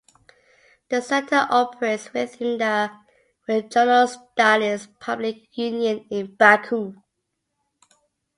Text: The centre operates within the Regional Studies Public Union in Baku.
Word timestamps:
The 0.89 0.99
centre 1.03 1.45
operates 1.51 2.11
within 2.11 2.57
the 2.57 2.91
Regional 3.47 4.07
Studies 4.07 4.87
Public 4.99 5.55
Union 5.55 6.07
in 6.09 6.33
Baku. 6.33 6.95